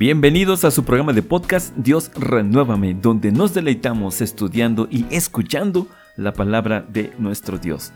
Bienvenidos 0.00 0.64
a 0.64 0.70
su 0.70 0.86
programa 0.86 1.12
de 1.12 1.20
podcast 1.20 1.76
Dios 1.76 2.10
Renuévame, 2.14 2.94
donde 2.94 3.32
nos 3.32 3.52
deleitamos 3.52 4.22
estudiando 4.22 4.88
y 4.90 5.04
escuchando 5.10 5.88
la 6.16 6.32
palabra 6.32 6.80
de 6.80 7.12
nuestro 7.18 7.58
Dios. 7.58 7.92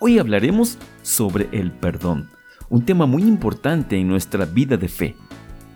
Hoy 0.00 0.18
hablaremos 0.18 0.76
sobre 1.02 1.48
el 1.52 1.70
perdón, 1.70 2.28
un 2.68 2.84
tema 2.84 3.06
muy 3.06 3.22
importante 3.22 3.96
en 3.96 4.08
nuestra 4.08 4.44
vida 4.44 4.76
de 4.76 4.88
fe. 4.88 5.14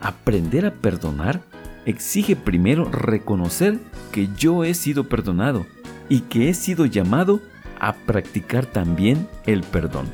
Aprender 0.01 0.67
a 0.67 0.75
perdonar 0.75 1.41
exige 1.87 2.35
primero 2.35 2.87
reconocer 2.87 3.79
que 4.11 4.29
yo 4.37 4.65
he 4.65 4.75
sido 4.75 5.09
perdonado 5.09 5.67
y 6.09 6.23
que 6.23 6.49
he 6.49 6.55
sido 6.55 6.85
llamado 6.85 7.41
a 7.79 7.93
practicar 7.93 8.67
también 8.67 9.29
el 9.47 9.63
perdón. 9.63 10.09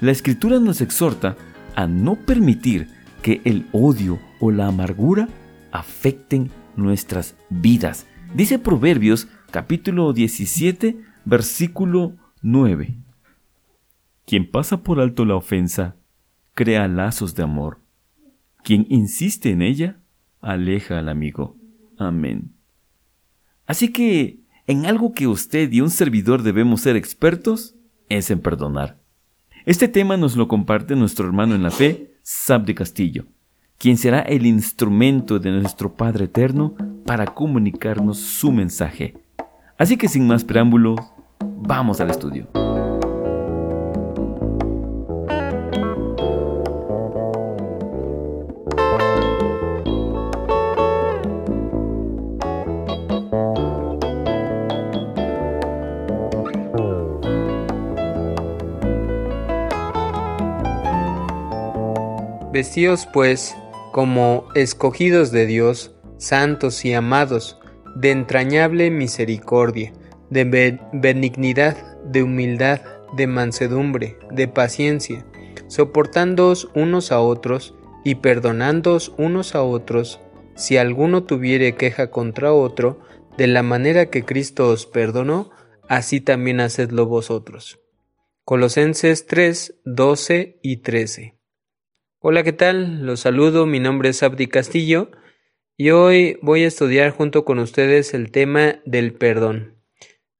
La 0.00 0.12
escritura 0.12 0.60
nos 0.60 0.80
exhorta 0.80 1.34
a 1.74 1.88
no 1.88 2.14
permitir 2.14 2.94
que 3.24 3.40
el 3.46 3.66
odio 3.72 4.20
o 4.38 4.50
la 4.50 4.66
amargura 4.66 5.30
afecten 5.72 6.50
nuestras 6.76 7.36
vidas. 7.48 8.06
Dice 8.34 8.58
Proverbios 8.58 9.28
capítulo 9.50 10.12
17 10.12 10.98
versículo 11.24 12.16
9. 12.42 12.98
Quien 14.26 14.50
pasa 14.50 14.82
por 14.82 15.00
alto 15.00 15.24
la 15.24 15.36
ofensa, 15.36 15.96
crea 16.52 16.86
lazos 16.86 17.34
de 17.34 17.44
amor. 17.44 17.80
Quien 18.62 18.86
insiste 18.90 19.52
en 19.52 19.62
ella, 19.62 20.00
aleja 20.42 20.98
al 20.98 21.08
amigo. 21.08 21.56
Amén. 21.96 22.52
Así 23.64 23.90
que, 23.90 24.40
en 24.66 24.84
algo 24.84 25.14
que 25.14 25.28
usted 25.28 25.72
y 25.72 25.80
un 25.80 25.88
servidor 25.88 26.42
debemos 26.42 26.82
ser 26.82 26.94
expertos, 26.94 27.74
es 28.10 28.30
en 28.30 28.40
perdonar. 28.40 29.00
Este 29.64 29.88
tema 29.88 30.18
nos 30.18 30.36
lo 30.36 30.46
comparte 30.46 30.94
nuestro 30.94 31.26
hermano 31.26 31.54
en 31.54 31.62
la 31.62 31.70
fe, 31.70 32.13
Sab 32.26 32.64
de 32.64 32.74
Castillo, 32.74 33.26
quien 33.76 33.98
será 33.98 34.20
el 34.20 34.46
instrumento 34.46 35.38
de 35.38 35.50
nuestro 35.50 35.92
Padre 35.92 36.24
Eterno 36.24 36.74
para 37.04 37.26
comunicarnos 37.26 38.16
su 38.16 38.50
mensaje. 38.50 39.12
Así 39.76 39.98
que 39.98 40.08
sin 40.08 40.26
más 40.26 40.42
preámbulos, 40.42 40.98
vamos 41.38 42.00
al 42.00 42.08
estudio. 42.08 42.48
Vestidos 62.54 63.08
pues 63.12 63.56
como 63.90 64.46
escogidos 64.54 65.32
de 65.32 65.44
Dios, 65.44 65.96
santos 66.18 66.84
y 66.84 66.94
amados, 66.94 67.58
de 67.96 68.12
entrañable 68.12 68.92
misericordia, 68.92 69.92
de 70.30 70.78
benignidad, 70.92 72.00
de 72.04 72.22
humildad, 72.22 72.80
de 73.16 73.26
mansedumbre, 73.26 74.18
de 74.30 74.46
paciencia, 74.46 75.26
soportándoos 75.66 76.70
unos 76.76 77.10
a 77.10 77.18
otros 77.18 77.74
y 78.04 78.14
perdonándoos 78.14 79.12
unos 79.18 79.56
a 79.56 79.64
otros, 79.64 80.20
si 80.54 80.76
alguno 80.76 81.24
tuviere 81.24 81.74
queja 81.74 82.12
contra 82.12 82.52
otro, 82.52 83.00
de 83.36 83.48
la 83.48 83.64
manera 83.64 84.10
que 84.10 84.24
Cristo 84.24 84.68
os 84.68 84.86
perdonó, 84.86 85.50
así 85.88 86.20
también 86.20 86.60
hacedlo 86.60 87.06
vosotros. 87.06 87.80
Colosenses 88.44 89.26
3, 89.26 89.80
12 89.84 90.60
y 90.62 90.76
13. 90.76 91.34
Hola, 92.26 92.42
¿qué 92.42 92.54
tal? 92.54 93.04
Los 93.04 93.20
saludo, 93.20 93.66
mi 93.66 93.80
nombre 93.80 94.08
es 94.08 94.22
Abdi 94.22 94.46
Castillo 94.46 95.10
y 95.76 95.90
hoy 95.90 96.38
voy 96.40 96.64
a 96.64 96.68
estudiar 96.68 97.10
junto 97.10 97.44
con 97.44 97.58
ustedes 97.58 98.14
el 98.14 98.30
tema 98.30 98.76
del 98.86 99.12
perdón. 99.12 99.74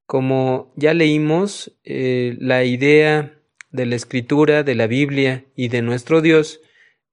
Como 0.07 0.73
ya 0.75 0.95
leímos, 0.95 1.77
eh, 1.83 2.37
la 2.39 2.63
idea 2.63 3.39
de 3.69 3.85
la 3.85 3.95
escritura, 3.95 4.63
de 4.63 4.73
la 4.73 4.87
Biblia 4.87 5.45
y 5.55 5.67
de 5.67 5.83
nuestro 5.83 6.21
Dios 6.21 6.59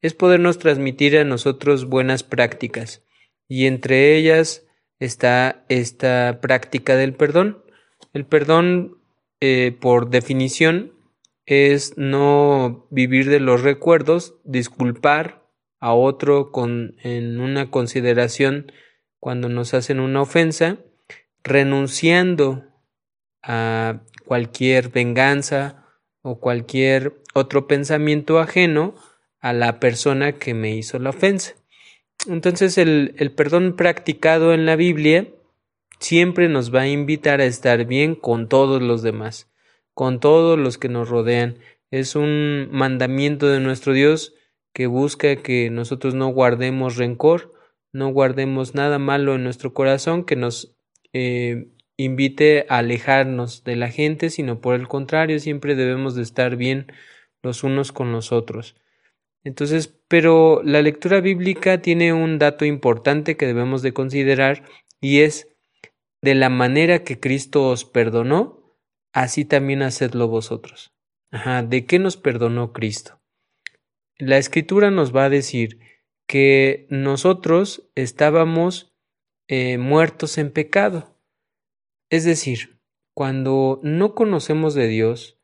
es 0.01 0.15
podernos 0.15 0.59
transmitir 0.59 1.19
a 1.19 1.25
nosotros 1.25 1.85
buenas 1.85 2.23
prácticas 2.23 3.05
y 3.49 3.67
entre 3.67 4.17
ellas 4.17 4.67
está 4.99 5.67
esta 5.69 6.39
práctica 6.41 6.97
del 6.97 7.13
perdón. 7.13 7.63
El 8.15 8.25
perdón, 8.25 8.97
eh, 9.43 9.77
por 9.79 10.09
definición, 10.09 10.95
es 11.47 11.97
no 11.97 12.87
vivir 12.91 13.29
de 13.29 13.41
los 13.41 13.63
recuerdos, 13.63 14.37
disculpar 14.45 15.43
a 15.81 15.95
otro 15.95 16.53
con, 16.53 16.97
en 17.03 17.41
una 17.41 17.71
consideración 17.71 18.71
cuando 19.19 19.49
nos 19.49 19.75
hacen 19.75 20.01
una 20.01 20.23
ofensa, 20.23 20.79
renunciando 21.43 22.65
a 23.43 24.03
cualquier 24.25 24.91
venganza 24.91 25.87
o 26.23 26.39
cualquier 26.39 27.21
otro 27.35 27.67
pensamiento 27.67 28.39
ajeno 28.39 28.95
a 29.41 29.53
la 29.53 29.81
persona 29.81 30.33
que 30.33 30.55
me 30.55 30.75
hizo 30.77 31.01
la 31.01 31.11
ofensa. 31.11 31.55
Entonces 32.29 32.79
el, 32.79 33.15
el 33.19 33.33
perdón 33.33 33.75
practicado 33.75 34.55
en 34.55 34.67
la 34.67 34.77
Biblia 34.77 35.27
siempre 35.99 36.49
nos 36.49 36.73
va 36.73 36.83
a 36.83 36.89
invitar 36.89 37.41
a 37.41 37.47
estar 37.47 37.85
bien 37.85 38.15
con 38.15 38.49
todos 38.49 38.81
los 38.81 39.03
demás 39.03 39.52
con 39.95 40.21
todos 40.21 40.59
los 40.59 40.79
que 40.79 40.89
nos 40.89 41.09
rodean. 41.09 41.59
Es 41.91 42.17
un 42.17 42.69
mandamiento 42.71 43.49
de 43.49 43.61
nuestro 43.61 43.93
Dios 43.93 44.35
que 44.73 44.87
busca 44.87 45.37
que 45.37 45.71
nosotros 45.71 46.15
no 46.15 46.29
guardemos 46.29 46.97
rencor, 46.97 47.53
no 47.93 48.09
guardemos 48.09 48.75
nada 48.75 48.99
malo 48.99 49.35
en 49.35 49.45
nuestro 49.45 49.75
corazón 49.75 50.25
que 50.25 50.37
nos 50.37 50.77
eh, 51.13 51.69
invite 51.97 52.67
a 52.69 52.79
alejarnos 52.79 53.65
de 53.65 53.77
la 53.77 53.91
gente, 53.91 54.31
sino 54.31 54.61
por 54.61 54.75
el 54.75 54.89
contrario, 54.89 55.39
siempre 55.39 55.75
debemos 55.75 56.15
de 56.15 56.23
estar 56.23 56.57
bien 56.57 56.87
los 57.43 57.65
unos 57.65 57.93
con 57.93 58.13
los 58.13 58.33
otros. 58.33 58.77
Entonces, 59.45 59.93
pero 60.09 60.63
la 60.65 60.83
lectura 60.83 61.21
bíblica 61.21 61.83
tiene 61.83 62.13
un 62.13 62.39
dato 62.39 62.65
importante 62.65 63.37
que 63.37 63.47
debemos 63.47 63.83
de 63.83 63.93
considerar 63.93 64.63
y 65.01 65.21
es 65.21 65.49
de 66.23 66.35
la 66.35 66.49
manera 66.49 67.03
que 67.03 67.19
Cristo 67.19 67.69
os 67.69 67.85
perdonó, 67.85 68.62
así 69.13 69.45
también 69.45 69.83
hacedlo 69.83 70.29
vosotros. 70.29 70.93
Ajá, 71.31 71.63
¿de 71.63 71.87
qué 71.87 71.99
nos 71.99 72.17
perdonó 72.17 72.73
Cristo? 72.73 73.21
La 74.19 74.39
escritura 74.39 74.91
nos 74.91 75.15
va 75.15 75.25
a 75.25 75.31
decir 75.31 75.81
que 76.27 76.87
nosotros 76.91 77.91
estábamos 77.95 78.95
eh, 79.49 79.79
muertos 79.79 80.39
en 80.39 80.53
pecado. 80.53 81.19
Es 82.11 82.25
decir, 82.25 82.81
cuando 83.15 83.81
no 83.83 84.15
conocemos 84.15 84.75
de 84.75 84.89
Dios, 84.89 85.39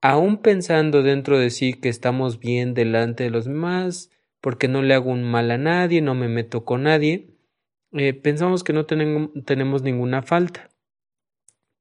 aún 0.00 0.38
pensando 0.38 1.02
dentro 1.02 1.38
de 1.38 1.50
sí 1.50 1.74
que 1.74 1.88
estamos 1.88 2.38
bien 2.38 2.74
delante 2.74 3.24
de 3.24 3.30
los 3.30 3.44
demás, 3.44 4.10
porque 4.40 4.68
no 4.68 4.82
le 4.82 4.94
hago 4.94 5.10
un 5.10 5.24
mal 5.24 5.50
a 5.50 5.58
nadie, 5.58 6.00
no 6.00 6.14
me 6.14 6.28
meto 6.28 6.64
con 6.64 6.84
nadie, 6.84 7.36
eh, 7.92 8.14
pensamos 8.14 8.64
que 8.64 8.72
no 8.72 8.86
tenemos 8.86 9.82
ninguna 9.82 10.22
falta 10.22 10.73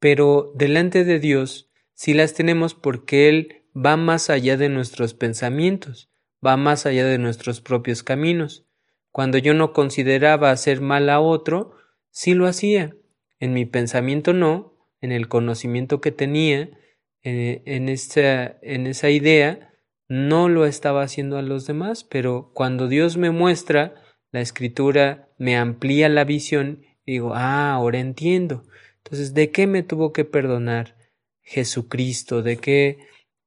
pero 0.03 0.51
delante 0.53 1.05
de 1.05 1.17
Dios 1.17 1.71
sí 1.93 2.13
las 2.13 2.33
tenemos 2.33 2.73
porque 2.73 3.29
Él 3.29 3.63
va 3.73 3.95
más 3.95 4.29
allá 4.29 4.57
de 4.57 4.67
nuestros 4.67 5.13
pensamientos, 5.13 6.11
va 6.45 6.57
más 6.57 6.85
allá 6.85 7.05
de 7.05 7.17
nuestros 7.17 7.61
propios 7.61 8.03
caminos. 8.03 8.67
Cuando 9.13 9.37
yo 9.37 9.53
no 9.53 9.71
consideraba 9.71 10.51
hacer 10.51 10.81
mal 10.81 11.09
a 11.09 11.21
otro, 11.21 11.77
sí 12.09 12.33
lo 12.33 12.47
hacía. 12.47 12.93
En 13.39 13.53
mi 13.53 13.65
pensamiento 13.65 14.33
no, 14.33 14.75
en 14.99 15.13
el 15.13 15.29
conocimiento 15.29 16.01
que 16.01 16.11
tenía, 16.11 16.69
eh, 17.23 17.61
en, 17.65 17.87
esa, 17.87 18.57
esa 18.61 19.09
idea, 19.09 19.73
no 20.09 20.49
lo 20.49 20.65
estaba 20.65 21.03
haciendo 21.03 21.37
a 21.37 21.41
los 21.41 21.65
demás, 21.65 22.03
pero 22.03 22.51
cuando 22.53 22.89
Dios 22.89 23.15
me 23.15 23.31
muestra, 23.31 23.95
la 24.31 24.41
escritura 24.41 25.29
me 25.37 25.55
amplía 25.55 26.09
la 26.09 26.25
visión, 26.25 26.83
digo, 27.05 27.35
ah, 27.35 27.71
ahora 27.71 27.99
entiendo. 27.99 28.65
Entonces, 29.13 29.35
¿de 29.35 29.51
qué 29.51 29.67
me 29.67 29.83
tuvo 29.83 30.11
que 30.11 30.25
perdonar 30.25 30.97
Jesucristo? 31.43 32.41
¿De 32.41 32.57
qué 32.57 32.97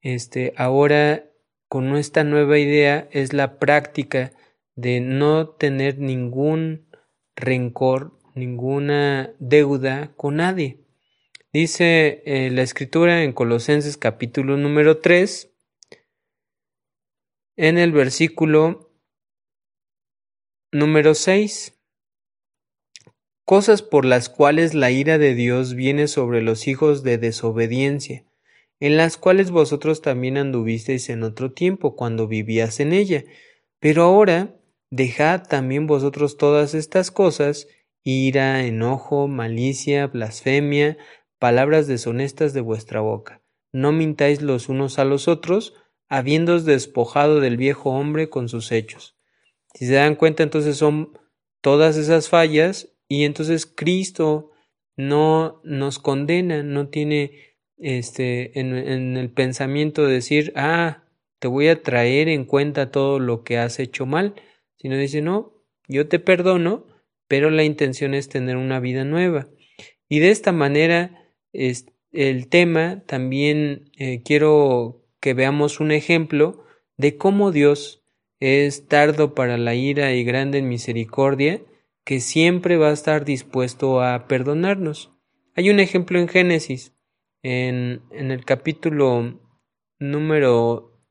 este, 0.00 0.54
ahora 0.56 1.28
con 1.68 1.96
esta 1.96 2.22
nueva 2.22 2.56
idea 2.60 3.08
es 3.10 3.32
la 3.32 3.58
práctica 3.58 4.32
de 4.76 5.00
no 5.00 5.48
tener 5.48 5.98
ningún 5.98 6.88
rencor, 7.34 8.16
ninguna 8.36 9.34
deuda 9.40 10.12
con 10.14 10.36
nadie? 10.36 10.84
Dice 11.52 12.22
eh, 12.26 12.48
la 12.52 12.62
escritura 12.62 13.24
en 13.24 13.32
Colosenses 13.32 13.96
capítulo 13.96 14.56
número 14.56 14.98
3, 14.98 15.52
en 17.56 17.78
el 17.78 17.90
versículo 17.90 18.92
número 20.70 21.14
6 21.14 21.75
cosas 23.46 23.80
por 23.80 24.04
las 24.04 24.28
cuales 24.28 24.74
la 24.74 24.90
ira 24.90 25.18
de 25.18 25.34
Dios 25.36 25.74
viene 25.74 26.08
sobre 26.08 26.42
los 26.42 26.66
hijos 26.66 27.04
de 27.04 27.16
desobediencia, 27.16 28.24
en 28.80 28.96
las 28.96 29.16
cuales 29.16 29.52
vosotros 29.52 30.02
también 30.02 30.36
anduvisteis 30.36 31.08
en 31.10 31.22
otro 31.22 31.52
tiempo, 31.52 31.94
cuando 31.94 32.26
vivías 32.26 32.80
en 32.80 32.92
ella. 32.92 33.24
Pero 33.78 34.02
ahora 34.02 34.56
dejad 34.90 35.46
también 35.46 35.86
vosotros 35.86 36.38
todas 36.38 36.74
estas 36.74 37.12
cosas, 37.12 37.68
ira, 38.02 38.64
enojo, 38.64 39.28
malicia, 39.28 40.08
blasfemia, 40.08 40.98
palabras 41.38 41.86
deshonestas 41.86 42.52
de 42.52 42.62
vuestra 42.62 43.00
boca. 43.00 43.42
No 43.70 43.92
mintáis 43.92 44.42
los 44.42 44.68
unos 44.68 44.98
a 44.98 45.04
los 45.04 45.28
otros, 45.28 45.74
habiéndoos 46.08 46.64
despojado 46.64 47.38
del 47.38 47.56
viejo 47.56 47.90
hombre 47.90 48.28
con 48.28 48.48
sus 48.48 48.72
hechos. 48.72 49.16
Si 49.72 49.86
se 49.86 49.94
dan 49.94 50.16
cuenta, 50.16 50.42
entonces 50.42 50.76
son 50.76 51.16
todas 51.60 51.96
esas 51.96 52.28
fallas 52.28 52.95
y 53.08 53.24
entonces 53.24 53.66
Cristo 53.66 54.52
no 54.96 55.60
nos 55.64 55.98
condena, 55.98 56.62
no 56.62 56.88
tiene 56.88 57.56
este 57.78 58.58
en, 58.58 59.16
el 59.16 59.30
pensamiento 59.30 60.06
de 60.06 60.14
decir, 60.14 60.52
ah, 60.56 61.04
te 61.38 61.48
voy 61.48 61.68
a 61.68 61.82
traer 61.82 62.28
en 62.28 62.44
cuenta 62.44 62.90
todo 62.90 63.18
lo 63.18 63.44
que 63.44 63.58
has 63.58 63.78
hecho 63.78 64.06
mal, 64.06 64.34
sino 64.76 64.96
dice, 64.96 65.22
no, 65.22 65.52
yo 65.88 66.08
te 66.08 66.18
perdono, 66.18 66.86
pero 67.28 67.50
la 67.50 67.64
intención 67.64 68.14
es 68.14 68.28
tener 68.28 68.56
una 68.56 68.80
vida 68.80 69.04
nueva. 69.04 69.48
Y 70.08 70.20
de 70.20 70.30
esta 70.30 70.52
manera, 70.52 71.32
es, 71.52 71.86
el 72.12 72.48
tema 72.48 73.02
también 73.06 73.90
eh, 73.98 74.22
quiero 74.24 75.04
que 75.20 75.34
veamos 75.34 75.80
un 75.80 75.90
ejemplo 75.90 76.64
de 76.96 77.16
cómo 77.16 77.52
Dios 77.52 78.02
es 78.40 78.86
tardo 78.88 79.34
para 79.34 79.58
la 79.58 79.74
ira 79.74 80.12
y 80.12 80.24
grande 80.24 80.58
en 80.58 80.68
misericordia, 80.68 81.60
que 82.06 82.20
siempre 82.20 82.76
va 82.76 82.90
a 82.90 82.92
estar 82.92 83.24
dispuesto 83.24 84.00
a 84.00 84.28
perdonarnos. 84.28 85.12
Hay 85.56 85.70
un 85.70 85.80
ejemplo 85.80 86.20
en 86.20 86.28
Génesis, 86.28 86.94
en, 87.42 88.00
el 88.12 88.44
capítulo 88.44 89.40
número 89.98 91.02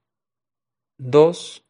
2, 0.98 1.68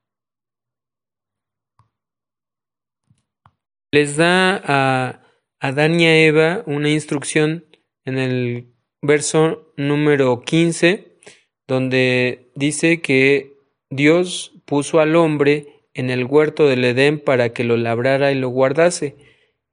les 3.91 4.15
da 4.15 4.61
a 4.63 5.23
Adán 5.59 5.99
y 5.99 6.05
a 6.05 6.17
Eva 6.23 6.63
una 6.67 6.91
instrucción 6.91 7.65
en 8.03 8.19
el 8.19 8.75
verso 9.01 9.73
número 9.75 10.41
15, 10.41 11.17
donde 11.65 12.51
dice 12.53 13.01
que 13.01 13.57
Dios 13.89 14.61
puso 14.65 14.99
al 14.99 15.15
hombre 15.15 15.74
en 15.95 16.11
el 16.11 16.25
huerto 16.25 16.67
del 16.67 16.83
Edén 16.83 17.19
para 17.19 17.49
que 17.53 17.63
lo 17.63 17.77
labrara 17.77 18.31
y 18.31 18.35
lo 18.35 18.49
guardase. 18.49 19.15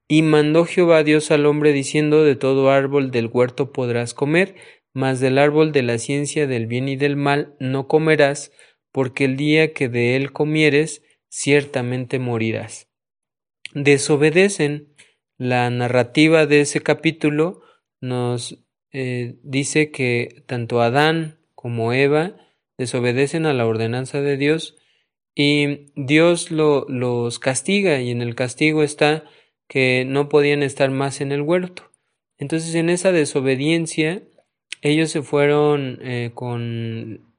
Y 0.09 0.23
mandó 0.23 0.65
Jehová 0.65 1.03
Dios 1.03 1.31
al 1.31 1.45
hombre 1.47 1.73
diciendo, 1.73 2.25
de 2.25 2.37
todo 2.37 2.71
árbol 2.71 3.11
del 3.11 3.27
huerto 3.27 3.73
podrás 3.73 4.15
comer, 4.15 4.55
mas 4.95 5.21
del 5.21 5.37
árbol 5.37 5.73
de 5.73 5.83
la 5.83 5.99
ciencia 5.99 6.47
del 6.47 6.67
bien 6.67 6.89
y 6.89 6.97
del 6.97 7.17
mal 7.17 7.55
no 7.59 7.89
comerás, 7.89 8.53
porque 8.93 9.25
el 9.25 9.37
día 9.37 9.73
que 9.73 9.89
de 9.89 10.17
él 10.17 10.33
comieres, 10.33 11.03
ciertamente 11.29 12.19
morirás. 12.19 12.89
Desobedecen. 13.75 14.89
La 15.39 15.71
narrativa 15.71 16.47
de 16.47 16.61
ese 16.61 16.83
capítulo 16.83 17.63
nos 18.01 18.63
eh, 18.93 19.39
dice 19.43 19.91
que 19.91 20.45
tanto 20.47 20.83
Adán 20.83 21.41
como 21.55 21.93
Eva 21.93 22.37
desobedecen 22.79 23.47
a 23.47 23.55
la 23.55 23.67
ordenanza 23.67 24.21
de 24.21 24.37
Dios 24.37 24.77
y 25.35 25.93
Dios 25.97 26.51
lo, 26.51 26.87
los 26.89 27.39
castiga 27.39 28.01
y 28.01 28.11
en 28.11 28.23
el 28.23 28.35
castigo 28.35 28.83
está 28.83 29.25
que 29.69 30.05
no 30.07 30.29
podían 30.29 30.63
estar 30.63 30.91
más 30.91 31.21
en 31.21 31.33
el 31.33 31.43
huerto. 31.43 31.91
Entonces 32.39 32.75
en 32.75 32.91
esa 32.91 33.13
desobediencia 33.13 34.23
ellos 34.83 35.11
se 35.11 35.23
fueron 35.23 35.99
eh, 36.03 36.33
con 36.35 37.35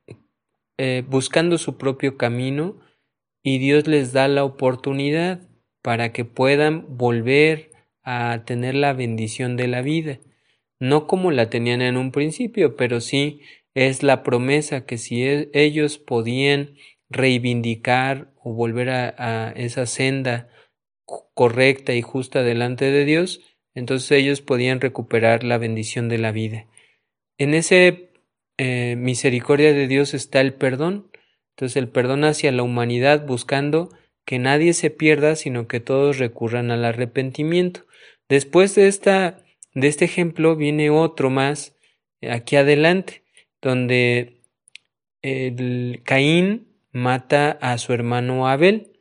eh, 0.78 1.04
buscando 1.08 1.58
su 1.58 1.78
propio 1.78 2.18
camino 2.18 2.80
y 3.44 3.60
Dios 3.60 3.88
les 3.88 4.14
da 4.14 4.28
la 4.28 4.44
oportunidad 4.44 5.42
para 5.82 6.14
que 6.14 6.26
puedan 6.26 6.98
volver 6.98 7.72
a 8.04 8.44
tener 8.46 8.76
la 8.76 8.94
bendición 8.94 9.58
de 9.58 9.68
la 9.68 9.82
vida 9.82 10.20
no 10.84 11.08
como 11.08 11.32
la 11.32 11.50
tenían 11.50 11.82
en 11.82 11.96
un 11.96 12.12
principio, 12.12 12.76
pero 12.76 13.00
sí 13.00 13.40
es 13.74 14.04
la 14.04 14.22
promesa 14.22 14.86
que 14.86 14.98
si 14.98 15.24
e, 15.24 15.50
ellos 15.54 15.98
podían 15.98 16.76
reivindicar 17.10 18.32
o 18.42 18.54
volver 18.54 18.90
a, 18.90 19.54
esa 19.56 19.86
senda 19.86 20.50
correcta 21.06 21.94
y 21.94 22.02
justa 22.02 22.44
delante 22.44 22.92
de 22.92 23.06
Dios, 23.06 23.42
entonces 23.76 24.12
ellos 24.12 24.42
podían 24.42 24.82
recuperar 24.82 25.44
la 25.44 25.58
bendición 25.58 26.10
de 26.10 26.18
la 26.18 26.32
vida. 26.32 26.68
En 27.38 27.54
ese 27.54 28.12
eh, 28.58 28.96
misericordia 28.98 29.74
de 29.74 29.88
Dios 29.88 30.14
está 30.14 30.42
el 30.42 30.54
perdón, 30.54 31.10
entonces 31.56 31.78
el 31.78 31.90
perdón 31.90 32.24
hacia 32.24 32.52
la 32.52 32.64
humanidad 32.64 33.26
buscando 33.26 33.90
que 34.26 34.40
nadie 34.40 34.74
se 34.74 34.90
pierda, 34.90 35.36
sino 35.36 35.68
que 35.68 35.80
todos 35.80 36.18
recurran 36.18 36.72
al 36.72 36.86
arrepentimiento. 36.86 37.86
Después 38.30 38.76
de 38.76 38.88
esta 38.88 39.44
de 39.74 39.88
este 39.88 40.06
ejemplo 40.06 40.56
viene 40.56 40.90
otro 40.90 41.30
más 41.30 41.76
eh, 42.22 42.32
aquí 42.32 42.56
adelante, 42.56 43.24
donde 43.62 44.42
el 45.22 46.02
Caín 46.04 46.73
mata 46.94 47.52
a 47.52 47.78
su 47.78 47.92
hermano 47.92 48.48
Abel. 48.48 48.94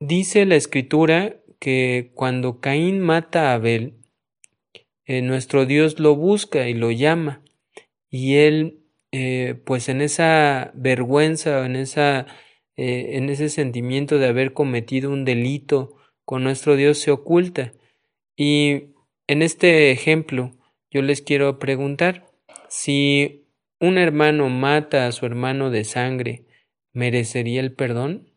Dice 0.00 0.46
la 0.46 0.56
escritura 0.56 1.36
que 1.60 2.10
cuando 2.14 2.60
Caín 2.60 3.00
mata 3.00 3.50
a 3.50 3.54
Abel, 3.54 3.98
eh, 5.04 5.22
nuestro 5.22 5.66
Dios 5.66 6.00
lo 6.00 6.16
busca 6.16 6.68
y 6.68 6.74
lo 6.74 6.90
llama. 6.90 7.44
Y 8.10 8.36
él, 8.36 8.82
eh, 9.12 9.60
pues 9.64 9.88
en 9.88 10.00
esa 10.00 10.72
vergüenza, 10.74 11.64
en, 11.64 11.76
esa, 11.76 12.26
en 12.76 13.28
ese 13.28 13.50
sentimiento 13.50 14.18
de 14.18 14.26
haber 14.26 14.52
cometido 14.52 15.10
un 15.10 15.24
delito 15.24 15.96
con 16.24 16.42
nuestro 16.42 16.76
Dios, 16.76 16.98
se 16.98 17.10
oculta. 17.10 17.72
Y 18.36 18.94
en 19.26 19.42
este 19.42 19.92
ejemplo, 19.92 20.52
yo 20.90 21.02
les 21.02 21.22
quiero 21.22 21.58
preguntar 21.58 22.26
si 22.68 23.46
un 23.80 23.98
hermano 23.98 24.48
mata 24.48 25.06
a 25.06 25.12
su 25.12 25.26
hermano 25.26 25.70
de 25.70 25.84
sangre, 25.84 26.46
¿merecería 26.92 27.60
el 27.60 27.72
perdón? 27.72 28.30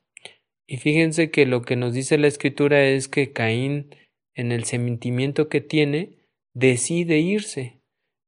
Y 0.66 0.78
fíjense 0.78 1.30
que 1.32 1.46
lo 1.46 1.62
que 1.62 1.76
nos 1.76 1.94
dice 1.94 2.18
la 2.18 2.28
escritura 2.28 2.84
es 2.86 3.08
que 3.08 3.32
Caín, 3.32 3.96
en 4.36 4.52
el 4.52 4.64
sentimiento 4.64 5.50
que 5.50 5.62
tiene, 5.62 6.18
decide 6.54 7.20
irse. 7.20 7.82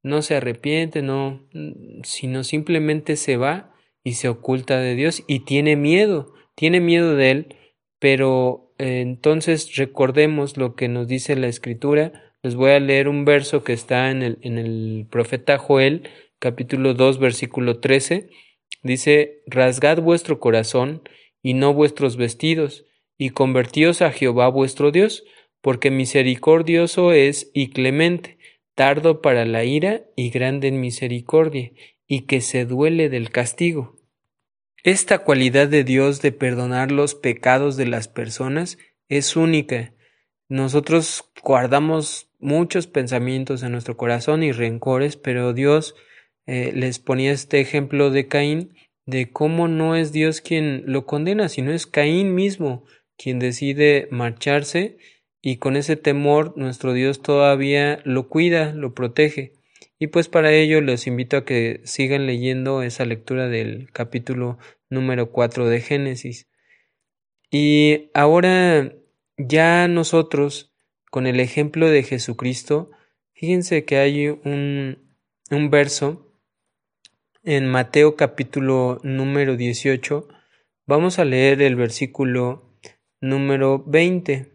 No 0.04 0.22
se 0.22 0.36
arrepiente, 0.36 1.02
no, 1.02 1.48
sino 2.04 2.44
simplemente 2.44 3.16
se 3.16 3.38
va 3.38 3.74
y 4.04 4.14
se 4.14 4.30
oculta 4.30 4.80
de 4.80 4.96
Dios 4.96 5.24
y 5.28 5.40
tiene 5.40 5.76
miedo, 5.76 6.34
tiene 6.56 6.80
miedo 6.80 7.16
de 7.16 7.32
él, 7.32 7.56
pero 8.00 8.74
eh, 8.78 9.02
entonces 9.02 9.76
recordemos 9.76 10.58
lo 10.58 10.76
que 10.76 10.88
nos 10.88 11.08
dice 11.08 11.36
la 11.36 11.48
escritura 11.48 12.26
les 12.46 12.54
voy 12.54 12.74
a 12.74 12.80
leer 12.80 13.08
un 13.08 13.26
verso 13.26 13.64
que 13.64 13.74
está 13.74 14.12
en 14.12 14.22
el, 14.22 14.38
en 14.44 14.60
el 14.60 15.08
profeta 15.10 15.58
Joel, 15.58 16.08
capítulo 16.38 16.94
2, 16.94 17.18
versículo 17.18 17.80
13. 17.80 18.30
Dice, 18.84 19.42
Rasgad 19.48 20.02
vuestro 20.02 20.40
corazón 20.40 21.02
y 21.42 21.54
no 21.54 21.74
vuestros 21.74 22.18
vestidos, 22.18 22.86
y 23.18 23.30
convertíos 23.32 24.02
a 24.02 24.12
Jehová 24.12 24.48
vuestro 24.50 24.92
Dios, 24.92 25.24
porque 25.62 25.90
misericordioso 25.90 27.12
es 27.12 27.50
y 27.54 27.70
clemente, 27.70 28.38
tardo 28.76 29.22
para 29.22 29.46
la 29.46 29.64
ira 29.64 30.04
y 30.16 30.30
grande 30.30 30.68
en 30.68 30.80
misericordia, 30.80 31.72
y 32.08 32.22
que 32.22 32.42
se 32.42 32.66
duele 32.66 33.10
del 33.10 33.32
castigo. 33.32 33.96
Esta 34.84 35.20
cualidad 35.20 35.68
de 35.68 35.84
Dios 35.84 36.22
de 36.22 36.32
perdonar 36.32 36.92
los 36.92 37.16
pecados 37.16 37.78
de 37.78 37.88
las 37.88 38.08
personas 38.08 38.78
es 39.10 39.36
única. 39.36 39.94
Nosotros 40.48 41.32
guardamos 41.44 42.30
muchos 42.40 42.86
pensamientos 42.86 43.64
en 43.64 43.72
nuestro 43.72 43.98
corazón 43.98 44.44
y 44.44 44.52
rencores, 44.52 45.18
pero 45.18 45.54
Dios 45.54 45.96
eh, 46.48 46.72
les 46.74 47.00
ponía 47.00 47.32
este 47.32 47.60
ejemplo 47.60 48.12
de 48.12 48.28
Caín, 48.28 48.76
de 49.06 49.32
cómo 49.32 49.68
no 49.68 49.96
es 49.96 50.12
Dios 50.12 50.42
quien 50.42 50.84
lo 50.86 51.06
condena, 51.06 51.50
sino 51.50 51.72
es 51.72 51.88
Caín 51.88 52.36
mismo 52.36 52.86
quien 53.18 53.40
decide 53.40 54.08
marcharse 54.12 54.98
y 55.42 55.58
con 55.58 55.76
ese 55.76 55.96
temor 55.96 56.58
nuestro 56.58 56.94
Dios 56.94 57.22
todavía 57.22 58.00
lo 58.04 58.30
cuida, 58.30 58.74
lo 58.74 58.94
protege. 58.94 59.54
Y 60.00 60.08
pues 60.08 60.28
para 60.28 60.52
ello 60.52 60.82
les 60.82 61.08
invito 61.08 61.38
a 61.38 61.46
que 61.46 61.82
sigan 61.84 62.26
leyendo 62.26 62.82
esa 62.82 63.06
lectura 63.06 63.48
del 63.48 63.92
capítulo 63.92 64.58
número 64.90 65.32
4 65.32 65.68
de 65.68 65.82
Génesis. 65.82 66.50
Y 67.52 68.10
ahora 68.14 68.94
ya 69.38 69.88
nosotros 69.88 70.74
con 71.12 71.28
el 71.28 71.40
ejemplo 71.40 71.90
de 71.90 72.04
Jesucristo, 72.04 72.92
fíjense 73.34 73.86
que 73.86 73.98
hay 73.98 74.28
un, 74.28 75.16
un 75.52 75.70
verso 75.70 76.35
en 77.46 77.68
Mateo 77.68 78.16
capítulo 78.16 79.00
número 79.04 79.56
18. 79.56 80.28
Vamos 80.88 81.20
a 81.20 81.26
leer 81.26 81.62
el 81.62 81.76
versículo 81.76 82.76
número 83.22 83.84
20. 83.86 84.52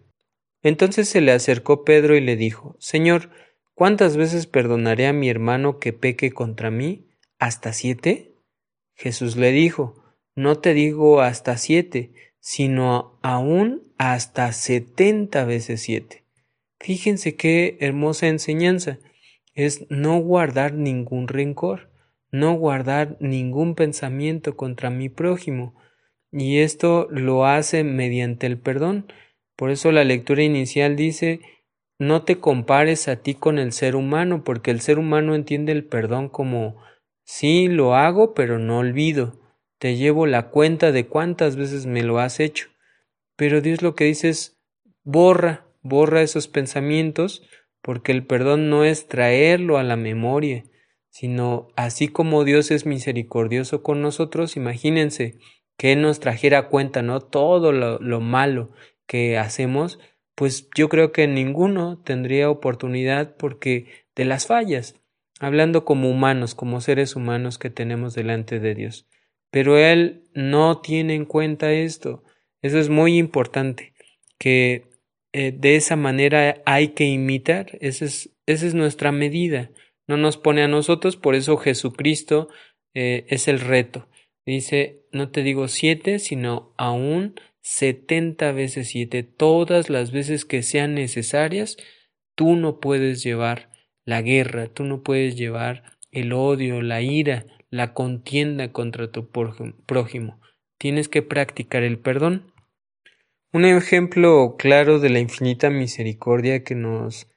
Entonces 0.64 1.09
se 1.09 1.20
le 1.20 1.30
acercó 1.30 1.85
Pedro 1.85 2.16
y 2.16 2.20
le 2.20 2.35
dijo, 2.35 2.76
Señor, 2.80 3.30
¿cuántas 3.75 4.16
veces 4.16 4.49
perdonaré 4.49 5.06
a 5.06 5.12
mi 5.12 5.28
hermano 5.28 5.78
que 5.78 5.92
peque 5.92 6.32
contra 6.32 6.73
mí? 6.73 7.09
¿Hasta 7.38 7.73
siete? 7.73 8.35
Jesús 8.97 9.37
le 9.37 9.52
dijo, 9.52 9.94
No 10.35 10.59
te 10.59 10.75
digo 10.75 11.20
hasta 11.20 11.56
siete, 11.59 12.12
sino 12.40 13.20
aún 13.23 13.92
hasta 13.99 14.52
setenta 14.52 15.44
veces 15.44 15.82
siete. 15.82 16.25
Fíjense 16.80 17.37
qué 17.37 17.76
hermosa 17.80 18.26
enseñanza 18.26 18.99
es 19.54 19.87
no 19.90 20.18
guardar 20.18 20.75
ningún 20.75 21.28
rencor, 21.28 21.89
no 22.32 22.54
guardar 22.54 23.16
ningún 23.20 23.75
pensamiento 23.75 24.56
contra 24.56 24.90
mi 24.90 25.08
prójimo, 25.08 25.75
y 26.32 26.58
esto 26.58 27.08
lo 27.10 27.46
hace 27.46 27.84
mediante 27.84 28.46
el 28.46 28.58
perdón. 28.58 29.12
Por 29.56 29.70
eso 29.70 29.92
la 29.92 30.04
lectura 30.04 30.42
inicial 30.42 30.96
dice 30.96 31.40
no 32.00 32.22
te 32.22 32.40
compares 32.40 33.08
a 33.08 33.16
ti 33.16 33.34
con 33.34 33.58
el 33.58 33.72
ser 33.72 33.94
humano, 33.94 34.42
porque 34.42 34.70
el 34.70 34.80
ser 34.80 34.99
humano 34.99 35.34
entiende 35.34 35.72
el 35.72 35.84
perdón 35.84 36.30
como 36.30 36.82
sí 37.25 37.68
lo 37.68 37.94
hago, 37.94 38.32
pero 38.32 38.58
no 38.58 38.78
olvido. 38.78 39.38
Te 39.78 39.96
llevo 39.96 40.26
la 40.26 40.49
cuenta 40.49 40.92
de 40.92 41.06
cuántas 41.06 41.56
veces 41.56 41.84
me 41.84 42.02
lo 42.02 42.18
has 42.18 42.40
hecho. 42.40 42.68
Pero 43.37 43.60
Dios 43.60 43.82
lo 43.82 43.94
que 43.94 44.04
dice 44.04 44.30
es 44.30 44.58
borra, 45.04 45.66
borra 45.82 46.22
esos 46.22 46.49
pensamientos, 46.49 47.46
porque 47.82 48.12
el 48.12 48.25
perdón 48.25 48.70
no 48.70 48.82
es 48.84 49.06
traerlo 49.06 49.76
a 49.76 49.82
la 49.82 49.96
memoria, 49.96 50.64
sino 51.11 51.69
así 51.76 52.09
como 52.09 52.45
Dios 52.45 52.71
es 52.71 52.87
misericordioso 52.87 53.83
con 53.83 54.00
nosotros, 54.00 54.57
imagínense 54.57 55.38
que 55.76 55.93
Él 55.93 56.02
nos 56.02 56.21
trajera 56.21 56.69
cuenta, 56.69 57.02
¿no? 57.02 57.21
Todo 57.21 57.73
lo, 57.73 57.99
lo 57.99 58.21
malo 58.21 58.71
que 59.07 59.38
hacemos, 59.38 59.99
pues 60.35 60.69
yo 60.75 60.88
creo 60.88 61.12
que 61.12 61.26
ninguno 61.26 61.99
tendría 62.02 62.49
oportunidad 62.49 63.37
porque 63.37 63.87
de 64.14 64.25
las 64.25 64.47
fallas, 64.47 64.95
hablando 65.40 65.85
como 65.85 66.11
humanos, 66.11 66.55
como 66.55 66.81
seres 66.81 67.17
humanos 67.17 67.59
que 67.59 67.71
tenemos 67.71 68.14
delante 68.14 68.61
de 68.61 68.75
Dios. 68.75 69.07
Pero 69.50 69.79
Él 69.79 70.25
no 70.35 70.81
tiene 70.81 71.14
en 71.14 71.25
cuenta 71.25 71.73
esto. 71.73 72.23
Eso 72.62 72.79
es 72.79 72.88
muy 72.88 73.19
importante, 73.19 73.95
que 74.38 74.85
eh, 75.33 75.52
de 75.52 75.76
esa 75.76 75.97
manera 75.97 76.62
hay 76.67 76.88
que 76.88 77.05
imitar, 77.05 77.79
esa 77.81 78.05
es, 78.05 78.31
esa 78.47 78.67
es 78.67 78.75
nuestra 78.75 79.12
medida. 79.12 79.71
No 80.07 80.16
nos 80.16 80.37
pone 80.37 80.62
a 80.62 80.69
nosotros, 80.69 81.16
por 81.16 81.35
eso 81.35 81.57
Jesucristo 81.57 82.49
eh, 82.95 83.25
es 83.28 83.49
el 83.49 83.61
reto. 83.61 84.09
Dice, 84.47 85.04
no 85.12 85.30
te 85.30 85.42
digo 85.42 85.69
siete, 85.69 86.19
sino 86.19 86.75
aún 86.76 87.35
setenta 87.62 88.52
veces 88.52 88.88
siete, 88.88 89.23
todas 89.23 89.90
las 89.90 90.12
veces 90.12 90.45
que 90.45 90.62
sean 90.62 90.95
necesarias, 90.95 91.76
tú 92.35 92.57
no 92.57 92.80
puedes 92.80 93.23
llevar 93.23 93.71
la 94.04 94.23
guerra, 94.23 94.69
tú 94.69 94.85
no 94.85 95.02
puedes 95.02 95.37
llevar 95.37 95.85
el 96.11 96.33
odio, 96.33 96.83
la 96.83 97.02
ira, 97.02 97.47
la 97.71 97.95
contienda 97.95 98.73
contra 98.73 99.11
tu 99.11 99.30
prójimo. 99.30 100.40
Tienes 100.78 101.09
que 101.09 101.23
practicar 101.23 101.83
el 101.83 101.99
perdón. 101.99 102.52
Un 103.52 103.64
ejemplo 103.64 104.57
claro 104.59 104.99
de 104.99 105.11
la 105.11 105.21
infinita 105.21 105.71
misericordia 105.71 106.64
que 106.64 106.75
nos 106.75 107.28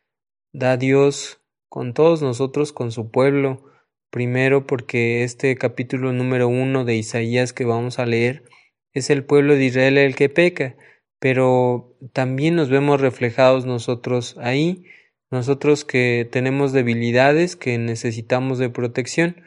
da 0.54 0.78
Dios 0.78 1.43
con 1.74 1.96
todos 1.96 2.22
nosotros, 2.22 2.72
con 2.72 2.92
su 2.92 3.10
pueblo, 3.10 3.64
primero 4.12 4.68
porque 4.68 5.24
este 5.24 5.56
capítulo 5.56 6.14
número 6.14 6.48
uno 6.48 6.86
de 6.86 6.94
Isaías 6.96 7.52
que 7.52 7.66
vamos 7.66 7.98
a 7.98 8.06
leer 8.06 8.44
es 8.92 9.10
el 9.10 9.26
pueblo 9.26 9.56
de 9.56 9.66
Israel 9.66 9.98
el 9.98 10.16
que 10.16 10.30
peca, 10.30 10.76
pero 11.18 11.98
también 12.14 12.56
nos 12.56 12.70
vemos 12.70 13.02
reflejados 13.02 13.66
nosotros 13.66 14.38
ahí, 14.40 14.84
nosotros 15.32 15.84
que 15.84 16.30
tenemos 16.32 16.74
debilidades, 16.74 17.56
que 17.56 17.80
necesitamos 17.80 18.60
de 18.60 18.70
protección. 18.70 19.42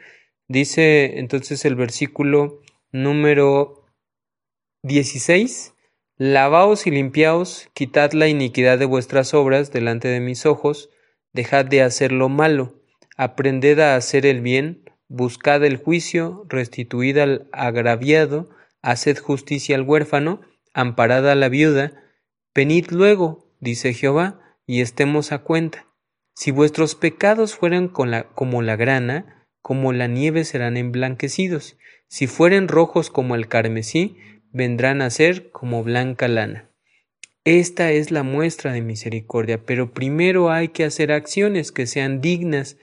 Dice 0.49 1.19
entonces 1.19 1.63
el 1.63 1.75
versículo 1.77 2.59
número 2.91 3.85
16, 4.83 5.75
Lavaos 6.17 6.87
y 6.87 6.91
limpiaos, 6.91 7.69
quitad 7.73 8.11
la 8.11 8.27
iniquidad 8.27 8.77
de 8.79 8.85
vuestras 8.85 9.33
obras 9.33 9.71
delante 9.71 10.09
de 10.09 10.19
mis 10.19 10.45
ojos, 10.45 10.89
dejad 11.37 11.65
de 11.65 11.83
hacer 11.83 12.11
lo 12.11 12.27
malo, 12.29 12.81
aprended 13.15 13.79
a 13.79 13.95
hacer 13.95 14.25
el 14.25 14.41
bien, 14.41 14.83
buscad 15.07 15.63
el 15.63 15.77
juicio, 15.77 16.45
restituid 16.49 17.19
al 17.19 17.47
agraviado, 17.53 18.49
haced 18.81 19.19
justicia 19.19 19.75
al 19.75 19.83
huérfano, 19.83 20.41
amparad 20.73 21.29
a 21.29 21.35
la 21.35 21.47
viuda, 21.47 22.03
venid 22.55 22.87
luego, 22.89 23.53
dice 23.59 23.93
Jehová, 23.93 24.41
y 24.65 24.81
estemos 24.81 25.31
a 25.31 25.37
cuenta. 25.37 25.85
Si 26.33 26.49
vuestros 26.49 26.95
pecados 26.95 27.55
fueran 27.55 27.87
como 27.87 28.61
la 28.63 28.75
grana, 28.75 29.47
como 29.61 29.93
la 29.93 30.07
nieve 30.07 30.43
serán 30.43 30.75
emblanquecidos, 30.75 31.77
si 32.07 32.25
fueren 32.25 32.67
rojos 32.67 33.11
como 33.11 33.35
el 33.35 33.47
carmesí, 33.47 34.17
vendrán 34.51 35.03
a 35.03 35.09
ser 35.11 35.51
como 35.51 35.83
blanca 35.83 36.27
lana. 36.27 36.71
Esta 37.47 37.93
es 37.93 38.11
la 38.11 38.23
muestra 38.23 38.73
de 38.73 38.81
misericordia, 38.81 39.63
pero 39.63 39.93
primero 39.93 40.51
hay 40.51 40.67
que 40.67 40.83
hacer 40.83 41.13
acciones 41.13 41.71
que 41.71 41.87
sean 41.87 42.19
dignas 42.19 42.77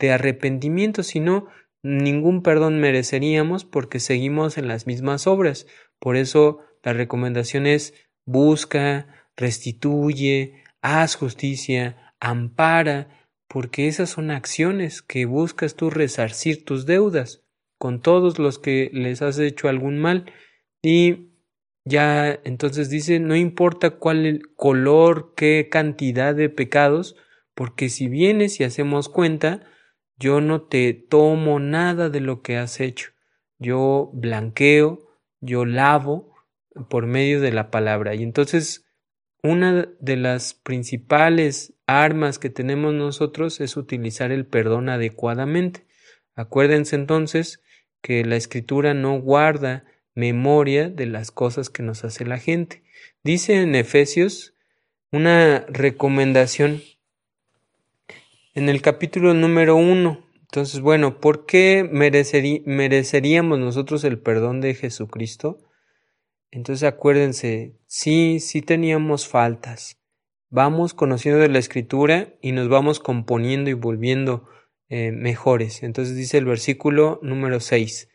de 0.00 0.10
arrepentimiento, 0.10 1.04
si 1.04 1.20
no, 1.20 1.46
ningún 1.84 2.42
perdón 2.42 2.80
mereceríamos 2.80 3.64
porque 3.64 4.00
seguimos 4.00 4.58
en 4.58 4.66
las 4.66 4.88
mismas 4.88 5.28
obras. 5.28 5.68
Por 6.00 6.16
eso 6.16 6.58
la 6.82 6.94
recomendación 6.94 7.68
es 7.68 7.94
busca, 8.26 9.06
restituye, 9.36 10.64
haz 10.82 11.14
justicia, 11.14 12.12
ampara, 12.18 13.28
porque 13.46 13.86
esas 13.86 14.10
son 14.10 14.32
acciones 14.32 15.00
que 15.00 15.26
buscas 15.26 15.76
tú 15.76 15.90
resarcir 15.90 16.64
tus 16.64 16.86
deudas 16.86 17.44
con 17.78 18.02
todos 18.02 18.40
los 18.40 18.58
que 18.58 18.90
les 18.92 19.22
has 19.22 19.38
hecho 19.38 19.68
algún 19.68 19.96
mal. 20.00 20.32
Y 20.82 21.27
ya 21.88 22.38
entonces 22.44 22.90
dice, 22.90 23.18
no 23.18 23.34
importa 23.34 23.90
cuál 23.90 24.26
el 24.26 24.54
color, 24.54 25.32
qué 25.34 25.68
cantidad 25.70 26.34
de 26.34 26.50
pecados, 26.50 27.16
porque 27.54 27.88
si 27.88 28.08
vienes 28.08 28.60
y 28.60 28.64
hacemos 28.64 29.08
cuenta, 29.08 29.66
yo 30.18 30.40
no 30.40 30.62
te 30.62 30.92
tomo 30.92 31.60
nada 31.60 32.10
de 32.10 32.20
lo 32.20 32.42
que 32.42 32.56
has 32.56 32.80
hecho. 32.80 33.12
Yo 33.58 34.10
blanqueo, 34.12 34.98
yo 35.40 35.64
lavo 35.64 36.34
por 36.90 37.06
medio 37.06 37.40
de 37.40 37.52
la 37.52 37.70
palabra. 37.70 38.14
Y 38.14 38.22
entonces 38.22 38.86
una 39.42 39.88
de 40.00 40.16
las 40.16 40.54
principales 40.54 41.74
armas 41.86 42.38
que 42.38 42.50
tenemos 42.50 42.92
nosotros 42.92 43.60
es 43.60 43.76
utilizar 43.76 44.30
el 44.30 44.46
perdón 44.46 44.88
adecuadamente. 44.88 45.86
Acuérdense 46.34 46.96
entonces 46.96 47.62
que 48.02 48.24
la 48.24 48.36
escritura 48.36 48.94
no 48.94 49.20
guarda 49.20 49.84
memoria 50.18 50.88
de 50.90 51.06
las 51.06 51.30
cosas 51.30 51.70
que 51.70 51.84
nos 51.84 52.04
hace 52.04 52.24
la 52.24 52.38
gente. 52.38 52.82
Dice 53.22 53.62
en 53.62 53.76
Efesios 53.76 54.52
una 55.12 55.64
recomendación 55.68 56.82
en 58.54 58.68
el 58.68 58.82
capítulo 58.82 59.32
número 59.32 59.76
uno. 59.76 60.26
Entonces, 60.40 60.80
bueno, 60.80 61.20
¿por 61.20 61.46
qué 61.46 61.88
mereceríamos 61.88 63.60
nosotros 63.60 64.02
el 64.02 64.18
perdón 64.18 64.60
de 64.60 64.74
Jesucristo? 64.74 65.60
Entonces 66.50 66.88
acuérdense, 66.88 67.76
sí, 67.86 68.40
sí 68.40 68.60
teníamos 68.60 69.28
faltas. 69.28 70.00
Vamos 70.50 70.94
conociendo 70.94 71.40
de 71.40 71.48
la 71.48 71.60
escritura 71.60 72.34
y 72.42 72.50
nos 72.50 72.68
vamos 72.68 72.98
componiendo 72.98 73.70
y 73.70 73.74
volviendo 73.74 74.48
eh, 74.88 75.12
mejores. 75.12 75.84
Entonces 75.84 76.16
dice 76.16 76.38
el 76.38 76.46
versículo 76.46 77.20
número 77.22 77.60
6. 77.60 78.08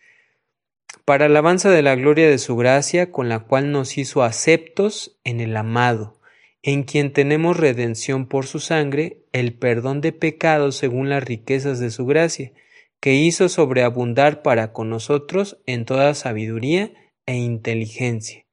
Para 1.05 1.25
alabanza 1.25 1.69
de 1.69 1.81
la 1.81 1.95
gloria 1.95 2.29
de 2.29 2.37
su 2.37 2.55
gracia, 2.55 3.11
con 3.11 3.29
la 3.29 3.39
cual 3.39 3.71
nos 3.71 3.97
hizo 3.97 4.23
aceptos 4.23 5.19
en 5.23 5.41
el 5.41 5.55
amado 5.57 6.19
en 6.63 6.83
quien 6.83 7.11
tenemos 7.11 7.57
redención 7.57 8.25
por 8.25 8.47
su 8.47 8.59
sangre, 8.59 9.25
el 9.33 9.53
perdón 9.53 9.99
de 9.99 10.13
pecados 10.13 10.77
según 10.77 11.09
las 11.09 11.23
riquezas 11.23 11.79
de 11.79 11.91
su 11.91 12.05
gracia, 12.05 12.53
que 13.01 13.15
hizo 13.15 13.49
sobreabundar 13.49 14.41
para 14.41 14.71
con 14.71 14.89
nosotros 14.89 15.61
en 15.65 15.83
toda 15.83 16.13
sabiduría 16.13 16.93
e 17.25 17.35
inteligencia. 17.35 18.45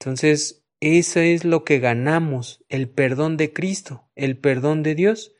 Entonces, 0.00 0.64
eso 0.80 1.20
es 1.20 1.44
lo 1.44 1.64
que 1.64 1.78
ganamos, 1.78 2.64
el 2.68 2.88
perdón 2.90 3.36
de 3.36 3.52
Cristo, 3.52 4.10
el 4.16 4.36
perdón 4.36 4.82
de 4.82 4.96
Dios. 4.96 5.32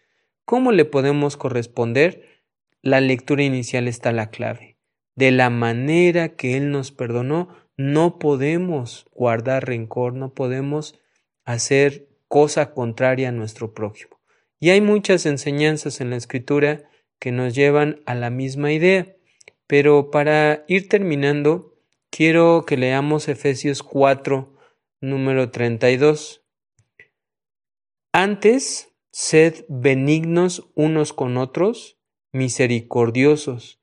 ¿Cómo 0.44 0.70
le 0.70 0.84
podemos 0.84 1.36
corresponder? 1.36 2.44
La 2.82 3.00
lectura 3.00 3.42
inicial 3.42 3.88
está 3.88 4.12
la 4.12 4.30
clave. 4.30 4.75
De 5.16 5.30
la 5.30 5.50
manera 5.50 6.36
que 6.36 6.56
Él 6.56 6.70
nos 6.70 6.92
perdonó, 6.92 7.48
no 7.76 8.18
podemos 8.18 9.06
guardar 9.12 9.66
rencor, 9.66 10.14
no 10.14 10.34
podemos 10.34 11.00
hacer 11.44 12.08
cosa 12.28 12.72
contraria 12.72 13.30
a 13.30 13.32
nuestro 13.32 13.74
prójimo. 13.74 14.20
Y 14.60 14.70
hay 14.70 14.80
muchas 14.80 15.26
enseñanzas 15.26 16.00
en 16.00 16.10
la 16.10 16.16
escritura 16.16 16.88
que 17.18 17.32
nos 17.32 17.54
llevan 17.54 18.00
a 18.06 18.14
la 18.14 18.30
misma 18.30 18.72
idea. 18.72 19.16
Pero 19.66 20.10
para 20.10 20.64
ir 20.68 20.88
terminando, 20.88 21.78
quiero 22.10 22.64
que 22.66 22.76
leamos 22.76 23.28
Efesios 23.28 23.82
4, 23.82 24.54
número 25.00 25.50
32. 25.50 26.44
Antes, 28.12 28.94
sed 29.12 29.64
benignos 29.68 30.70
unos 30.74 31.12
con 31.12 31.36
otros, 31.36 31.98
misericordiosos, 32.32 33.80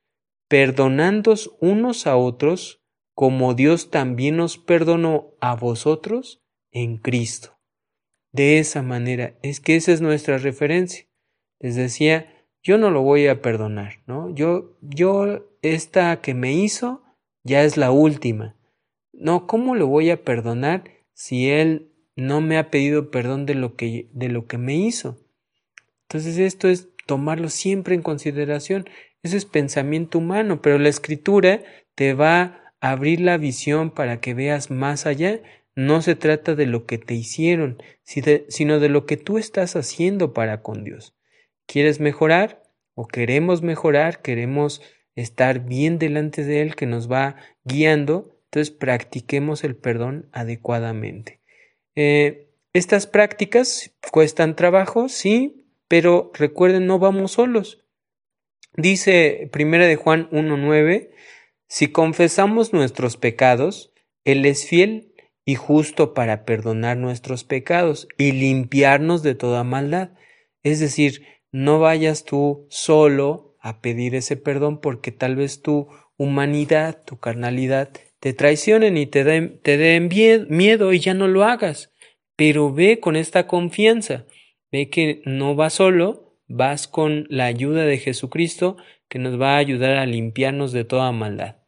perdonándos 0.54 1.52
unos 1.58 2.06
a 2.06 2.16
otros, 2.16 2.80
como 3.12 3.54
Dios 3.54 3.90
también 3.90 4.36
nos 4.36 4.56
perdonó 4.56 5.34
a 5.40 5.56
vosotros 5.56 6.44
en 6.70 6.98
Cristo. 6.98 7.58
De 8.30 8.60
esa 8.60 8.80
manera, 8.80 9.36
es 9.42 9.58
que 9.58 9.74
esa 9.74 9.90
es 9.90 10.00
nuestra 10.00 10.38
referencia. 10.38 11.08
Les 11.58 11.74
decía, 11.74 12.46
yo 12.62 12.78
no 12.78 12.92
lo 12.92 13.02
voy 13.02 13.26
a 13.26 13.42
perdonar, 13.42 14.04
¿no? 14.06 14.32
Yo, 14.32 14.78
yo, 14.80 15.44
esta 15.62 16.20
que 16.20 16.34
me 16.34 16.52
hizo, 16.52 17.02
ya 17.42 17.64
es 17.64 17.76
la 17.76 17.90
última. 17.90 18.56
No, 19.12 19.48
¿cómo 19.48 19.74
lo 19.74 19.88
voy 19.88 20.10
a 20.10 20.22
perdonar 20.22 20.84
si 21.14 21.50
él 21.50 21.90
no 22.14 22.40
me 22.40 22.58
ha 22.58 22.70
pedido 22.70 23.10
perdón 23.10 23.44
de 23.44 23.56
lo 23.56 23.74
que, 23.74 24.08
de 24.12 24.28
lo 24.28 24.46
que 24.46 24.58
me 24.58 24.76
hizo? 24.76 25.18
Entonces 26.02 26.38
esto 26.38 26.68
es 26.68 26.90
tomarlo 27.06 27.48
siempre 27.48 27.94
en 27.94 28.02
consideración. 28.02 28.88
Eso 29.22 29.36
es 29.36 29.44
pensamiento 29.44 30.18
humano, 30.18 30.60
pero 30.62 30.78
la 30.78 30.88
escritura 30.88 31.62
te 31.94 32.14
va 32.14 32.72
a 32.80 32.90
abrir 32.92 33.20
la 33.20 33.38
visión 33.38 33.90
para 33.90 34.20
que 34.20 34.34
veas 34.34 34.70
más 34.70 35.06
allá. 35.06 35.40
No 35.76 36.02
se 36.02 36.14
trata 36.14 36.54
de 36.54 36.66
lo 36.66 36.86
que 36.86 36.98
te 36.98 37.14
hicieron, 37.14 37.82
sino 38.04 38.80
de 38.80 38.88
lo 38.88 39.06
que 39.06 39.16
tú 39.16 39.38
estás 39.38 39.76
haciendo 39.76 40.32
para 40.32 40.62
con 40.62 40.84
Dios. 40.84 41.14
¿Quieres 41.66 42.00
mejorar? 42.00 42.62
¿O 42.94 43.08
queremos 43.08 43.62
mejorar? 43.62 44.22
¿Queremos 44.22 44.82
estar 45.16 45.60
bien 45.60 45.98
delante 45.98 46.44
de 46.44 46.60
Él 46.60 46.76
que 46.76 46.86
nos 46.86 47.10
va 47.10 47.36
guiando? 47.64 48.38
Entonces 48.44 48.70
practiquemos 48.70 49.64
el 49.64 49.74
perdón 49.74 50.28
adecuadamente. 50.32 51.40
Eh, 51.96 52.50
estas 52.72 53.06
prácticas 53.06 53.92
cuestan 54.12 54.56
trabajo, 54.56 55.08
sí, 55.08 55.63
pero 55.88 56.30
recuerden, 56.34 56.86
no 56.86 56.98
vamos 56.98 57.32
solos. 57.32 57.84
Dice 58.76 59.50
1 59.54 59.78
de 59.78 59.96
Juan 59.96 60.28
1.9, 60.30 61.10
si 61.68 61.88
confesamos 61.88 62.72
nuestros 62.72 63.16
pecados, 63.16 63.92
Él 64.24 64.44
es 64.46 64.66
fiel 64.66 65.12
y 65.44 65.54
justo 65.54 66.14
para 66.14 66.44
perdonar 66.44 66.96
nuestros 66.96 67.44
pecados 67.44 68.08
y 68.18 68.32
limpiarnos 68.32 69.22
de 69.22 69.34
toda 69.34 69.64
maldad. 69.64 70.12
Es 70.62 70.80
decir, 70.80 71.26
no 71.52 71.78
vayas 71.78 72.24
tú 72.24 72.66
solo 72.70 73.56
a 73.60 73.80
pedir 73.80 74.14
ese 74.14 74.36
perdón 74.36 74.80
porque 74.80 75.12
tal 75.12 75.36
vez 75.36 75.62
tu 75.62 75.88
humanidad, 76.16 77.02
tu 77.04 77.18
carnalidad, 77.18 77.90
te 78.20 78.32
traicionen 78.32 78.96
y 78.96 79.06
te 79.06 79.24
den, 79.24 79.60
te 79.62 79.76
den 79.76 80.08
miedo 80.48 80.92
y 80.92 80.98
ya 80.98 81.14
no 81.14 81.28
lo 81.28 81.44
hagas. 81.44 81.92
Pero 82.36 82.72
ve 82.72 82.98
con 82.98 83.16
esta 83.16 83.46
confianza, 83.46 84.26
ve 84.74 84.90
que 84.90 85.22
no 85.24 85.54
vas 85.54 85.74
solo, 85.74 86.36
vas 86.48 86.88
con 86.88 87.26
la 87.30 87.44
ayuda 87.44 87.84
de 87.84 87.98
Jesucristo 87.98 88.76
que 89.08 89.20
nos 89.20 89.40
va 89.40 89.54
a 89.54 89.58
ayudar 89.58 89.98
a 89.98 90.06
limpiarnos 90.06 90.72
de 90.72 90.84
toda 90.84 91.12
maldad. 91.12 91.58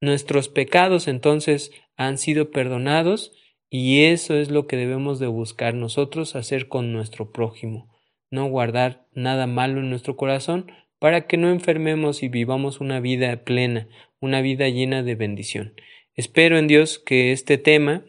Nuestros 0.00 0.48
pecados 0.48 1.08
entonces 1.08 1.72
han 1.96 2.16
sido 2.16 2.50
perdonados 2.50 3.32
y 3.68 4.04
eso 4.04 4.34
es 4.34 4.50
lo 4.50 4.66
que 4.66 4.76
debemos 4.76 5.18
de 5.18 5.26
buscar 5.26 5.74
nosotros 5.74 6.36
hacer 6.36 6.68
con 6.68 6.92
nuestro 6.94 7.32
prójimo 7.32 7.90
no 8.30 8.46
guardar 8.48 9.06
nada 9.12 9.46
malo 9.46 9.80
en 9.80 9.90
nuestro 9.90 10.16
corazón 10.16 10.70
para 10.98 11.26
que 11.26 11.36
no 11.36 11.50
enfermemos 11.50 12.22
y 12.22 12.28
vivamos 12.28 12.80
una 12.80 13.00
vida 13.00 13.44
plena, 13.44 13.88
una 14.20 14.40
vida 14.40 14.68
llena 14.68 15.02
de 15.02 15.14
bendición. 15.14 15.74
Espero 16.14 16.58
en 16.58 16.68
Dios 16.68 16.98
que 16.98 17.32
este 17.32 17.58
tema 17.58 18.04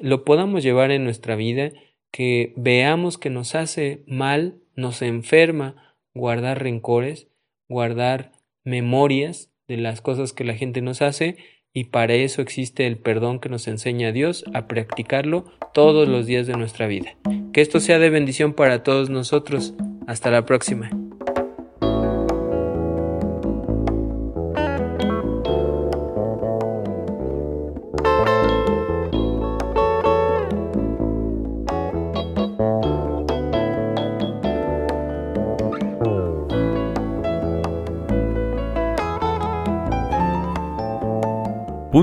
lo 0.00 0.24
podamos 0.24 0.62
llevar 0.62 0.90
en 0.90 1.04
nuestra 1.04 1.36
vida, 1.36 1.72
que 2.14 2.52
veamos 2.56 3.18
que 3.18 3.28
nos 3.28 3.56
hace 3.56 4.04
mal, 4.06 4.60
nos 4.76 5.02
enferma 5.02 5.96
guardar 6.14 6.62
rencores, 6.62 7.26
guardar 7.68 8.30
memorias 8.62 9.50
de 9.66 9.78
las 9.78 10.00
cosas 10.00 10.32
que 10.32 10.44
la 10.44 10.54
gente 10.54 10.80
nos 10.80 11.02
hace 11.02 11.38
y 11.72 11.86
para 11.86 12.14
eso 12.14 12.40
existe 12.40 12.86
el 12.86 12.98
perdón 12.98 13.40
que 13.40 13.48
nos 13.48 13.66
enseña 13.66 14.12
Dios 14.12 14.44
a 14.54 14.68
practicarlo 14.68 15.46
todos 15.72 16.06
los 16.06 16.24
días 16.26 16.46
de 16.46 16.56
nuestra 16.56 16.86
vida. 16.86 17.16
Que 17.52 17.62
esto 17.62 17.80
sea 17.80 17.98
de 17.98 18.10
bendición 18.10 18.52
para 18.52 18.84
todos 18.84 19.10
nosotros. 19.10 19.74
Hasta 20.06 20.30
la 20.30 20.46
próxima. 20.46 20.90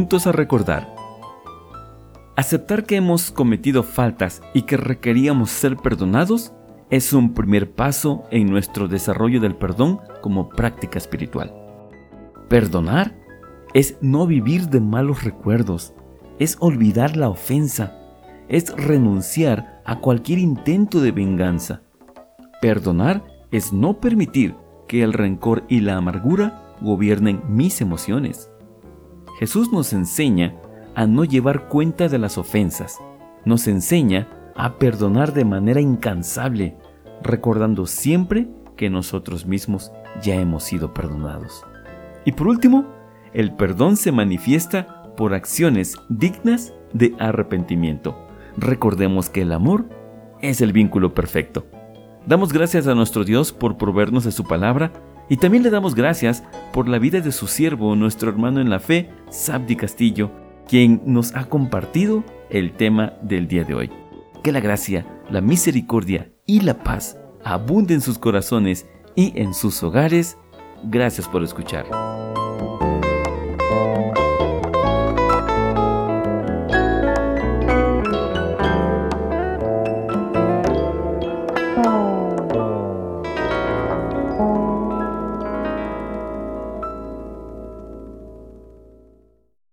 Puntos 0.01 0.25
a 0.25 0.31
recordar. 0.31 0.95
Aceptar 2.35 2.85
que 2.85 2.95
hemos 2.95 3.29
cometido 3.29 3.83
faltas 3.83 4.41
y 4.51 4.63
que 4.63 4.75
requeríamos 4.75 5.51
ser 5.51 5.77
perdonados 5.77 6.53
es 6.89 7.13
un 7.13 7.35
primer 7.35 7.75
paso 7.75 8.23
en 8.31 8.49
nuestro 8.49 8.87
desarrollo 8.87 9.39
del 9.39 9.55
perdón 9.55 9.99
como 10.21 10.49
práctica 10.49 10.97
espiritual. 10.97 11.53
Perdonar 12.49 13.15
es 13.75 13.99
no 14.01 14.25
vivir 14.25 14.69
de 14.69 14.79
malos 14.79 15.23
recuerdos, 15.23 15.93
es 16.39 16.57
olvidar 16.59 17.15
la 17.15 17.29
ofensa, 17.29 17.95
es 18.49 18.75
renunciar 18.75 19.83
a 19.85 19.99
cualquier 19.99 20.39
intento 20.39 20.99
de 20.99 21.11
venganza. 21.11 21.83
Perdonar 22.59 23.23
es 23.51 23.71
no 23.71 23.99
permitir 23.99 24.55
que 24.87 25.03
el 25.03 25.13
rencor 25.13 25.63
y 25.69 25.81
la 25.81 25.97
amargura 25.97 26.75
gobiernen 26.81 27.43
mis 27.47 27.81
emociones. 27.81 28.50
Jesús 29.41 29.73
nos 29.73 29.91
enseña 29.91 30.53
a 30.93 31.07
no 31.07 31.25
llevar 31.25 31.67
cuenta 31.67 32.07
de 32.07 32.19
las 32.19 32.37
ofensas. 32.37 32.99
Nos 33.43 33.67
enseña 33.67 34.27
a 34.55 34.77
perdonar 34.77 35.33
de 35.33 35.45
manera 35.45 35.81
incansable, 35.81 36.77
recordando 37.23 37.87
siempre 37.87 38.47
que 38.77 38.91
nosotros 38.91 39.47
mismos 39.47 39.91
ya 40.21 40.35
hemos 40.35 40.63
sido 40.63 40.93
perdonados. 40.93 41.65
Y 42.23 42.33
por 42.33 42.49
último, 42.49 42.85
el 43.33 43.55
perdón 43.55 43.97
se 43.97 44.11
manifiesta 44.11 45.11
por 45.17 45.33
acciones 45.33 45.97
dignas 46.07 46.75
de 46.93 47.15
arrepentimiento. 47.17 48.15
Recordemos 48.57 49.31
que 49.31 49.41
el 49.41 49.53
amor 49.53 49.89
es 50.43 50.61
el 50.61 50.71
vínculo 50.71 51.15
perfecto. 51.15 51.65
Damos 52.27 52.53
gracias 52.53 52.85
a 52.85 52.93
nuestro 52.93 53.23
Dios 53.23 53.51
por 53.51 53.77
proveernos 53.77 54.23
de 54.23 54.33
su 54.33 54.43
palabra 54.43 54.93
y 55.29 55.37
también 55.37 55.63
le 55.63 55.69
damos 55.69 55.95
gracias 55.95 56.43
por 56.73 56.87
la 56.87 56.99
vida 56.99 57.21
de 57.21 57.31
su 57.31 57.47
siervo, 57.47 57.95
nuestro 57.95 58.29
hermano 58.29 58.61
en 58.61 58.69
la 58.69 58.79
fe, 58.79 59.09
Sabdi 59.29 59.75
Castillo, 59.75 60.31
quien 60.67 61.01
nos 61.05 61.35
ha 61.35 61.45
compartido 61.45 62.23
el 62.49 62.73
tema 62.73 63.13
del 63.21 63.47
día 63.47 63.63
de 63.63 63.73
hoy. 63.73 63.91
Que 64.43 64.51
la 64.51 64.59
gracia, 64.59 65.05
la 65.29 65.41
misericordia 65.41 66.31
y 66.45 66.61
la 66.61 66.83
paz 66.83 67.17
abunden 67.43 67.95
en 67.95 68.01
sus 68.01 68.17
corazones 68.17 68.85
y 69.15 69.33
en 69.39 69.53
sus 69.53 69.81
hogares. 69.83 70.37
Gracias 70.83 71.27
por 71.27 71.43
escuchar. 71.43 71.85